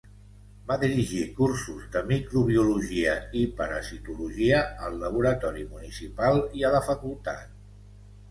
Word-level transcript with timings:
Va 0.69 0.75
dirigir 0.83 1.19
cursos 1.39 1.83
de 1.95 2.01
microbiologia 2.11 3.11
i 3.41 3.43
parasitologia 3.59 4.61
al 4.87 4.97
Laboratori 5.03 5.67
Municipal 5.77 6.41
i 6.61 6.65
a 6.71 6.73
la 6.77 6.81
Facultat. 6.89 7.53